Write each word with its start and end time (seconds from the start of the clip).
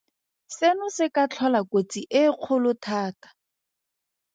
Seno 0.55 0.87
se 0.97 1.05
ka 1.15 1.23
tlhola 1.31 1.61
kotsi 1.71 1.99
e 2.21 2.23
kgolo 2.35 2.71
thata. 2.85 3.27